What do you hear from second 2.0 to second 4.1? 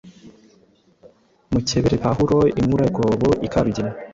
pahulo inkurarwobo i karugina